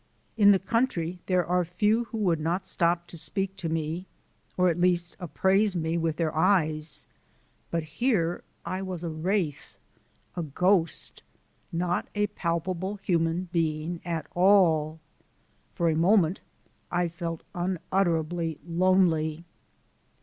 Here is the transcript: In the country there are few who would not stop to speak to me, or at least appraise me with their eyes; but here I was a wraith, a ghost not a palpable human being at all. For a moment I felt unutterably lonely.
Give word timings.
In 0.35 0.49
the 0.49 0.57
country 0.57 1.19
there 1.27 1.45
are 1.45 1.63
few 1.63 2.05
who 2.05 2.17
would 2.17 2.39
not 2.39 2.65
stop 2.65 3.05
to 3.05 3.19
speak 3.19 3.55
to 3.57 3.69
me, 3.69 4.07
or 4.57 4.67
at 4.67 4.79
least 4.79 5.15
appraise 5.19 5.75
me 5.75 5.95
with 5.95 6.15
their 6.15 6.35
eyes; 6.35 7.05
but 7.69 7.83
here 7.83 8.43
I 8.65 8.81
was 8.81 9.03
a 9.03 9.11
wraith, 9.11 9.77
a 10.35 10.41
ghost 10.41 11.21
not 11.71 12.07
a 12.15 12.25
palpable 12.25 12.95
human 12.95 13.49
being 13.51 14.01
at 14.03 14.25
all. 14.33 14.99
For 15.75 15.87
a 15.87 15.95
moment 15.95 16.41
I 16.89 17.07
felt 17.07 17.43
unutterably 17.53 18.57
lonely. 18.65 19.45